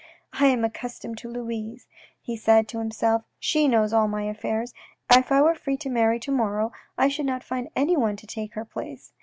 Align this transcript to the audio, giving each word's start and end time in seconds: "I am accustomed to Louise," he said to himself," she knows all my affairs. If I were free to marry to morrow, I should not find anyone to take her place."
"I 0.33 0.47
am 0.47 0.65
accustomed 0.65 1.19
to 1.19 1.29
Louise," 1.29 1.85
he 2.19 2.35
said 2.35 2.67
to 2.69 2.79
himself," 2.79 3.23
she 3.49 3.67
knows 3.67 3.93
all 3.93 4.07
my 4.07 4.23
affairs. 4.23 4.73
If 5.11 5.31
I 5.31 5.43
were 5.43 5.53
free 5.53 5.77
to 5.77 5.91
marry 5.91 6.19
to 6.21 6.31
morrow, 6.31 6.71
I 6.97 7.07
should 7.07 7.27
not 7.27 7.43
find 7.43 7.69
anyone 7.75 8.15
to 8.15 8.25
take 8.25 8.53
her 8.55 8.65
place." 8.65 9.13